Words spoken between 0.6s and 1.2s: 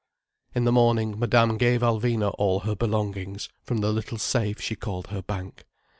the morning